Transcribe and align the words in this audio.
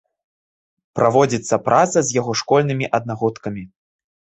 Праводзіцца 1.01 1.55
праца 1.67 1.97
з 2.09 2.19
яго 2.19 2.31
школьнымі 2.43 2.93
аднагодкамі. 3.01 3.63